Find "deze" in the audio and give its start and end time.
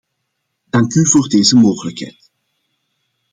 1.27-1.55